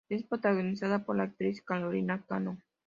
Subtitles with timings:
[0.09, 2.57] Es protagonizada por la actriz Carolina Cano.